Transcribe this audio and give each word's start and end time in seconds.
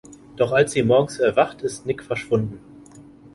Doch 0.35 0.51
als 0.51 0.71
sie 0.71 0.81
morgens 0.81 1.19
erwacht, 1.19 1.61
ist 1.61 1.85
Nick 1.85 2.01
verschwunden. 2.03 2.59